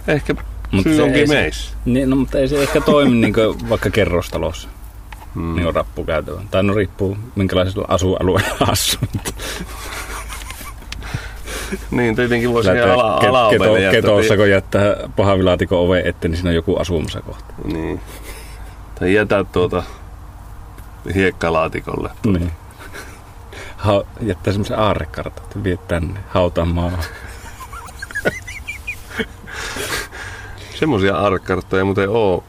[0.08, 0.36] Ehkä
[0.72, 1.76] Mutta se ei onkin se- meissä.
[1.86, 3.34] Niin, no, mutta ei se ehkä toimi niin
[3.70, 4.70] vaikka kerrostalossa.
[5.36, 5.56] Mm.
[5.56, 6.42] niin on rappukäytävä.
[6.52, 9.00] Tai no riippuu minkälaisella asualueella asuu.
[11.92, 13.92] Niin, tietenkin voisi Lähtee ala, alaovelle keto, jättää.
[14.02, 17.54] ketossa, kun jättää pahvilaatikon oven eteen, niin siinä on joku asumassa kohta.
[17.66, 18.02] Niin.
[19.00, 19.84] Tai jätä tuota
[21.16, 22.10] hiekkalaatikolle.
[22.26, 22.52] Niin.
[23.78, 26.94] Ha- jättää semmoisen aarrekartan, että vie tänne hautamaan.
[30.80, 32.44] Semmoisia aarrekarttoja muuten oo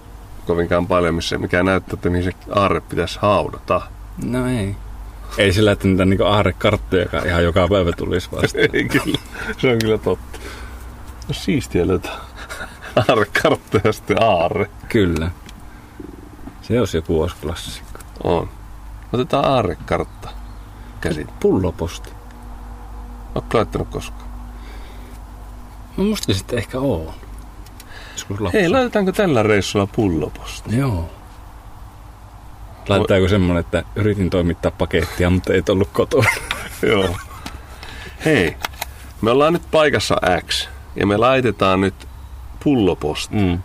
[0.47, 3.81] kovinkaan paljon, missä mikä näyttää, että mihin se aarre pitäisi haudata.
[4.25, 4.77] No ei.
[5.39, 8.59] Ei sillä, että niitä niinku aarrekarttoja joka ihan joka päivä tulisi vasta.
[8.73, 9.19] Ei kyllä,
[9.59, 10.39] se on kyllä totta.
[11.29, 12.17] No siistiä löytää
[12.97, 14.71] Aarrekartta ja sitten aarre.
[14.89, 15.31] Kyllä.
[16.63, 17.99] Se olisi joku olisi klassikko.
[18.25, 18.49] On.
[19.13, 20.29] Otetaan aarrekartta
[21.01, 21.29] käsin.
[21.41, 22.11] Pulloposti.
[23.35, 24.31] Oletko laittanut koskaan?
[25.97, 28.51] No musta sitten ehkä lapsena.
[28.53, 30.77] Hei, laitetaanko tällä reissulla pulloposti?
[30.77, 31.11] Joo.
[32.89, 36.31] Laitetaanko semmonen, että yritin toimittaa pakettia, mutta ei ollut kotona.
[36.91, 37.17] Joo.
[38.25, 38.57] Hei,
[39.21, 40.17] me ollaan nyt paikassa
[40.47, 42.09] X ja me laitetaan nyt
[42.65, 43.37] pulloposti.
[43.37, 43.63] Mm.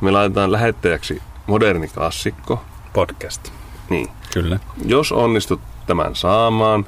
[0.00, 2.64] Me laitetaan lähettäjäksi moderni klassikko.
[2.92, 3.52] Podcast.
[3.90, 4.08] Niin.
[4.32, 4.60] Kyllä.
[4.84, 6.86] Jos onnistut tämän saamaan,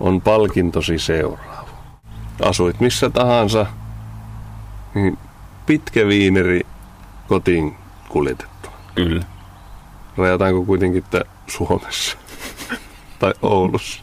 [0.00, 1.68] on palkintosi seuraava.
[2.42, 3.66] Asuit missä tahansa,
[4.94, 5.18] niin
[5.66, 6.60] pitkä viineri
[7.28, 7.76] kotiin
[8.08, 8.68] kuljetettu.
[8.94, 9.24] Kyllä.
[10.18, 12.16] Rajataanko kuitenkin, että Suomessa
[13.18, 14.02] tai Oulussa?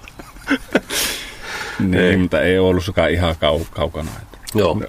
[1.80, 2.18] Niin, Ei.
[2.18, 4.10] mutta ei Oulussakaan ihan kau- kaukana.
[4.22, 4.38] Että.
[4.56, 4.82] Joo.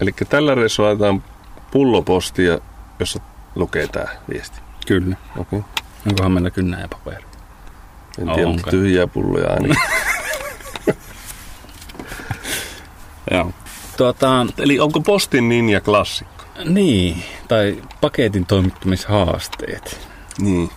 [0.00, 1.24] Eli tällä reissulla laitetaan
[1.70, 2.58] pullopostia,
[2.98, 3.20] jossa
[3.54, 4.60] lukee tämä viesti.
[4.86, 5.16] Kyllä.
[5.36, 5.58] Okei.
[5.58, 5.70] Okay.
[6.06, 7.24] Onkohan meillä kynnä ja paperi?
[8.18, 9.76] En tiedä, mutta tyhjiä pulloja ainakin.
[13.30, 13.52] Joo.
[13.96, 16.31] Tuota, Eli onko postin ninja klassikko?
[16.64, 20.08] Niin, tai paketin toimittamishaasteet.
[20.38, 20.70] Niin.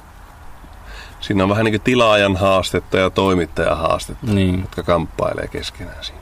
[1.20, 4.62] Siinä on vähän niin kuin tilaajan haastetta ja toimittajan haastetta, Niin.
[4.62, 6.22] jotka kamppailee keskenään siinä.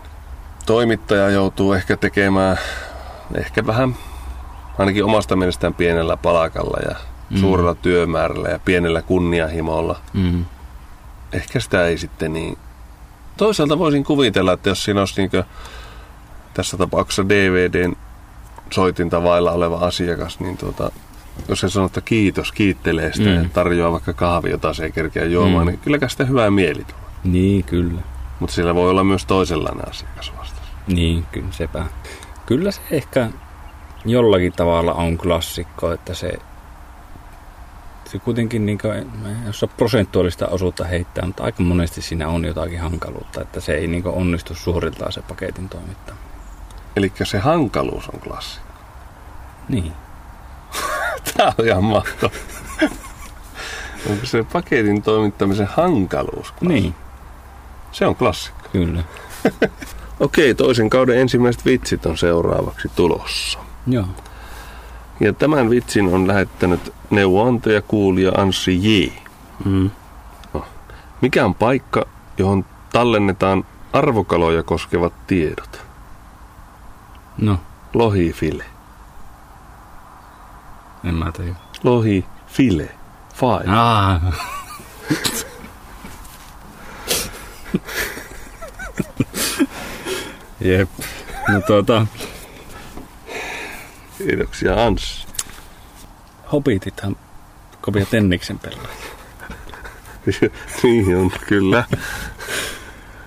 [0.65, 2.57] Toimittaja joutuu ehkä tekemään
[3.35, 3.95] ehkä vähän
[4.77, 6.95] ainakin omasta mielestään pienellä palakalla ja
[7.29, 7.37] mm.
[7.37, 9.99] suurella työmäärällä ja pienellä kunnianhimolla.
[10.13, 10.45] Mm.
[11.33, 12.57] Ehkä sitä ei sitten niin...
[13.37, 15.43] Toisaalta voisin kuvitella, että jos siinä olisi niin
[16.53, 17.95] tässä tapauksessa DVDn
[18.73, 20.91] soitinta vailla oleva asiakas, niin tuota,
[21.49, 23.35] jos se sanoo, että kiitos, kiittelee sitä mm.
[23.35, 25.69] Ja tarjoaa vaikka kahvi, jota se ei kerkeä juomaan, mm.
[25.71, 27.03] Niin kylläkään sitä hyvää mieli tulee.
[27.23, 28.01] Niin, kyllä.
[28.39, 30.63] Mutta siellä voi olla myös toisenlainen asiakas vastassa.
[30.87, 31.85] Niin, kyllä sepä.
[32.45, 33.29] Kyllä se ehkä
[34.05, 36.33] jollakin tavalla on klassikko, että se,
[38.05, 39.11] se kuitenkin, niin kuin,
[39.45, 43.87] jos on prosentuaalista osuutta heittää, mutta aika monesti siinä on jotakin hankaluutta, että se ei
[43.87, 46.32] niin onnistu suoriltaan se paketin toimittaminen.
[46.95, 48.59] Eli se hankaluus on klassi.
[49.69, 49.91] Niin.
[51.37, 52.37] Tämä on ihan mahtavaa.
[54.09, 56.33] Onko se paketin toimittamisen hankaluus?
[56.51, 56.65] klassikko?
[56.67, 56.95] Niin,
[57.91, 58.69] Se on klassikko.
[58.71, 59.03] kyllä.
[60.19, 63.59] Okei, toisen kauden ensimmäiset vitsit on seuraavaksi tulossa.
[63.87, 64.05] Joo.
[65.19, 69.11] Ja tämän vitsin on lähettänyt neuvonantaja kuulija Anssi J.
[69.65, 69.89] Mm.
[71.21, 72.05] Mikä on paikka,
[72.37, 75.81] johon tallennetaan arvokaloja koskevat tiedot?
[77.37, 77.59] No,
[77.93, 78.65] Lohifile.
[81.03, 81.55] en mä tiedä.
[81.83, 82.89] Lohifile.
[83.35, 83.63] File.
[83.77, 84.21] Ah.
[90.61, 90.89] Jep.
[91.49, 92.07] No tuota,
[94.17, 95.27] Kiitoksia Anssi.
[96.51, 97.15] hobitithan
[97.81, 99.13] kovia tenniksen pelaajia.
[100.83, 101.83] niin on, kyllä.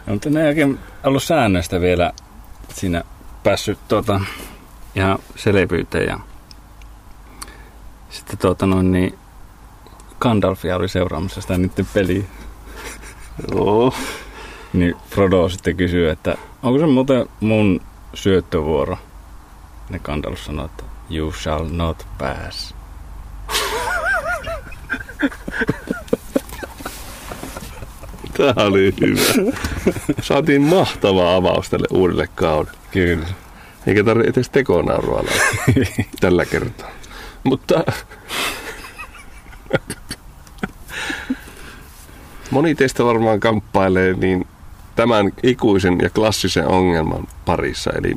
[0.06, 2.12] No, mutta ne ei oikein ollut säännöistä vielä
[2.74, 3.02] siinä
[3.46, 4.20] päässyt tuota,
[4.94, 6.08] ihan selvyyteen.
[6.08, 6.18] Ja
[8.10, 9.18] sitten tuota noin, niin
[10.20, 12.24] Gandalfia oli seuraamassa sitä niiden peliä.
[13.54, 13.94] Joo.
[14.72, 17.80] Niin Frodo sitten kysyy, että onko se muuten mun
[18.14, 18.98] syöttövuoro?
[19.90, 22.74] Ne Gandalf sanoi, että you shall not pass.
[28.36, 29.52] Tämä oli hyvä.
[30.22, 32.85] Saatiin mahtava avaus tälle uudelle kaudelle.
[33.04, 33.26] Kyllä.
[33.86, 35.24] Eikä tarvitse edes tekonaurua
[36.20, 36.90] tällä kertaa.
[37.44, 37.84] Mutta
[42.50, 44.46] moni teistä varmaan kamppailee niin
[44.94, 47.90] tämän ikuisen ja klassisen ongelman parissa.
[47.98, 48.14] Eli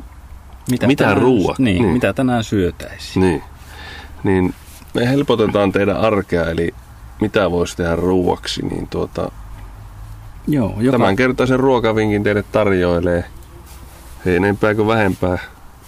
[0.70, 1.62] Mitä tänään- ruuaksi?
[1.62, 1.82] Niin, Niin.
[1.82, 3.20] niin, mitä tänään syötäisiin.
[3.26, 3.42] niin,
[4.24, 4.54] niin
[4.94, 6.74] me helpotetaan teidän arkea, eli
[7.20, 9.32] mitä voisi tehdä ruuaksi, niin tuota,
[10.48, 13.24] Joo, joka, tämän kertaisen ruokavinkin teille tarjoilee
[14.26, 15.38] ei enempää kuin vähempää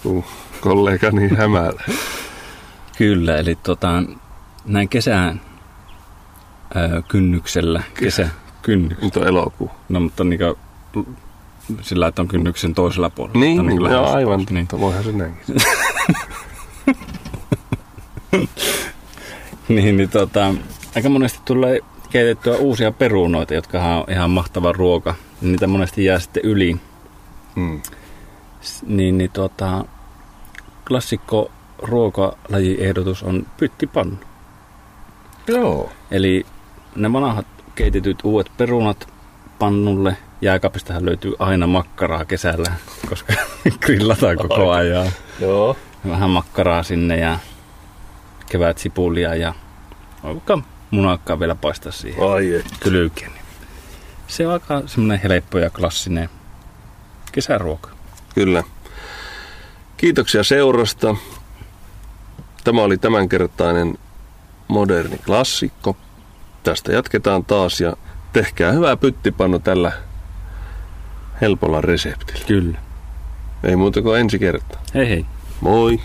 [0.03, 0.25] kuin
[0.61, 1.83] kollegani hämällä.
[2.97, 4.03] Kyllä, eli tota,
[4.65, 5.41] näin kesän
[6.75, 8.29] ö, kynnyksellä, kesä,
[8.61, 9.71] kynny, Nyt on elokuu.
[9.89, 10.57] no mutta niinku,
[11.81, 13.39] sillä, että on kynnyksen toisella puolella.
[13.39, 14.39] Niin, Tai niin niinku joo, aivan.
[14.39, 14.53] Niin.
[14.53, 14.67] Niin.
[14.81, 15.55] Voihan se näinkin.
[19.69, 20.53] niin, niin tota,
[20.95, 25.15] aika monesti tulee keitettyä uusia perunoita, jotka on ihan mahtava ruoka.
[25.41, 26.77] Niitä monesti jää sitten yli.
[27.55, 27.81] Mm.
[28.87, 29.85] Niin, niin tota,
[30.87, 34.17] klassikko ruokalajiehdotus on pyttipannu.
[35.47, 35.91] Joo.
[36.11, 36.45] Eli
[36.95, 39.07] ne vanhat keitetyt uudet perunat
[39.59, 42.71] pannulle jääkaapistahan löytyy aina makkaraa kesällä,
[43.09, 43.33] koska
[43.85, 45.07] grillataan koko ajan.
[45.39, 45.77] Joo.
[46.09, 47.39] Vähän makkaraa sinne ja
[48.49, 49.53] kevät sipulia ja
[50.23, 50.59] vaikka
[50.91, 53.31] munakkaa vielä paistaa siihen Ai kylkeen.
[54.27, 56.29] Se on aika semmoinen helppo ja klassinen
[57.31, 57.92] kesäruoka.
[58.35, 58.63] Kyllä.
[59.97, 61.15] Kiitoksia seurasta.
[62.63, 63.97] Tämä oli tämänkertainen
[64.67, 65.97] moderni klassikko.
[66.63, 67.93] Tästä jatketaan taas ja
[68.33, 69.91] tehkää hyvää pyttipannu tällä
[71.41, 72.45] helpolla reseptillä.
[72.47, 72.77] Kyllä.
[73.63, 74.81] Ei muuta kuin ensi kertaa.
[74.93, 75.25] Hei hei.
[75.61, 75.99] Moi!